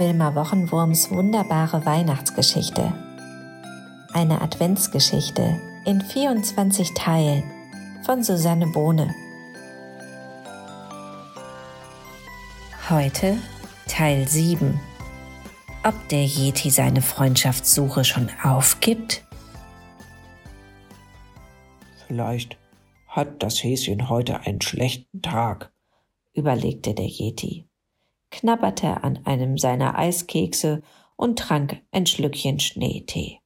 Wilma 0.00 0.34
Wochenwurms 0.34 1.10
wunderbare 1.10 1.84
Weihnachtsgeschichte. 1.84 2.90
Eine 4.14 4.40
Adventsgeschichte 4.40 5.60
in 5.84 6.00
24 6.00 6.94
Teilen 6.94 7.42
von 8.06 8.22
Susanne 8.22 8.66
Bohne. 8.68 9.14
Heute 12.88 13.36
Teil 13.88 14.26
7. 14.26 14.80
Ob 15.84 16.08
der 16.08 16.24
Yeti 16.24 16.70
seine 16.70 17.02
Freundschaftssuche 17.02 18.02
schon 18.02 18.30
aufgibt? 18.42 19.22
Vielleicht 22.06 22.56
hat 23.06 23.42
das 23.42 23.62
Häschen 23.62 24.08
heute 24.08 24.40
einen 24.46 24.62
schlechten 24.62 25.20
Tag, 25.20 25.70
überlegte 26.32 26.94
der 26.94 27.06
Yeti 27.06 27.69
knabberte 28.30 29.02
an 29.02 29.20
einem 29.24 29.58
seiner 29.58 29.98
Eiskekse 29.98 30.82
und 31.16 31.38
trank 31.38 31.80
ein 31.92 32.06
Schlückchen 32.06 32.60
Schneetee. 32.60 33.40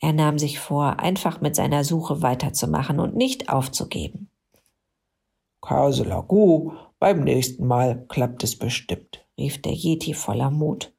Er 0.00 0.12
nahm 0.12 0.38
sich 0.38 0.58
vor, 0.58 1.00
einfach 1.00 1.40
mit 1.40 1.56
seiner 1.56 1.84
Suche 1.84 2.22
weiterzumachen 2.22 3.00
und 3.00 3.16
nicht 3.16 3.48
aufzugeben. 3.48 4.28
Kaselagu, 5.62 6.72
beim 6.98 7.24
nächsten 7.24 7.66
Mal 7.66 8.04
klappt 8.08 8.44
es 8.44 8.58
bestimmt, 8.58 9.26
rief 9.38 9.62
der 9.62 9.72
Yeti 9.72 10.14
voller 10.14 10.50
Mut. 10.50 10.92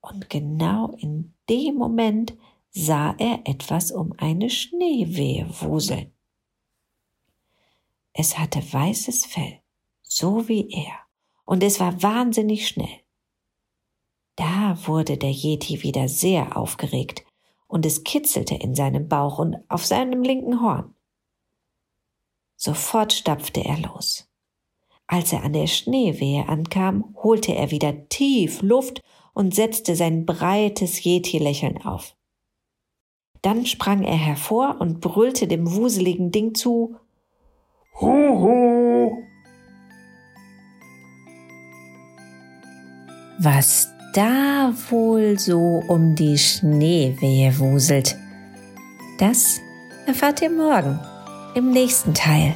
Und 0.00 0.30
genau 0.30 0.90
in 0.98 1.32
dem 1.48 1.76
Moment 1.76 2.36
sah 2.70 3.14
er 3.18 3.40
etwas 3.44 3.90
um 3.90 4.12
eine 4.18 4.50
Schneewehe 4.50 5.48
wuseln. 5.60 6.12
Es 8.12 8.38
hatte 8.38 8.60
weißes 8.60 9.26
Fell, 9.26 9.60
so 10.02 10.48
wie 10.48 10.68
er 10.70 11.05
und 11.46 11.62
es 11.62 11.80
war 11.80 12.02
wahnsinnig 12.02 12.68
schnell. 12.68 13.00
Da 14.34 14.76
wurde 14.86 15.16
der 15.16 15.30
Yeti 15.30 15.82
wieder 15.82 16.08
sehr 16.08 16.58
aufgeregt 16.58 17.24
und 17.66 17.86
es 17.86 18.04
kitzelte 18.04 18.54
in 18.54 18.74
seinem 18.74 19.08
Bauch 19.08 19.38
und 19.38 19.56
auf 19.68 19.86
seinem 19.86 20.22
linken 20.22 20.60
Horn. 20.60 20.94
Sofort 22.56 23.14
stapfte 23.14 23.64
er 23.64 23.78
los. 23.78 24.28
Als 25.06 25.32
er 25.32 25.44
an 25.44 25.52
der 25.52 25.66
Schneewehe 25.66 26.48
ankam, 26.48 27.14
holte 27.22 27.54
er 27.54 27.70
wieder 27.70 28.08
tief 28.08 28.60
Luft 28.60 29.02
und 29.32 29.54
setzte 29.54 29.94
sein 29.94 30.26
breites 30.26 31.04
Yeti-Lächeln 31.04 31.84
auf. 31.84 32.16
Dann 33.42 33.66
sprang 33.66 34.02
er 34.02 34.16
hervor 34.16 34.76
und 34.80 35.00
brüllte 35.00 35.46
dem 35.46 35.72
wuseligen 35.72 36.32
Ding 36.32 36.54
zu 36.54 36.96
Huhu! 38.00 39.15
Was 43.38 43.88
da 44.12 44.72
wohl 44.90 45.38
so 45.38 45.82
um 45.88 46.14
die 46.14 46.38
Schneewehe 46.38 47.58
wuselt. 47.58 48.16
Das 49.18 49.60
erfahrt 50.06 50.42
ihr 50.42 50.50
morgen 50.50 50.98
im 51.54 51.70
nächsten 51.70 52.14
Teil. 52.14 52.54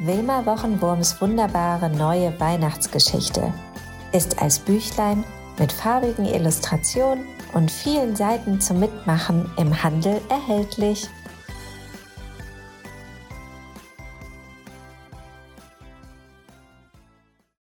Wilma 0.00 0.44
Wochenwurms 0.44 1.20
wunderbare 1.20 1.90
neue 1.90 2.38
Weihnachtsgeschichte 2.38 3.52
ist 4.12 4.40
als 4.40 4.58
Büchlein 4.58 5.24
mit 5.58 5.72
farbigen 5.72 6.26
Illustrationen 6.26 7.24
und 7.54 7.70
vielen 7.70 8.14
Seiten 8.14 8.60
zum 8.60 8.80
Mitmachen 8.80 9.50
im 9.56 9.82
Handel 9.82 10.20
erhältlich. 10.28 11.08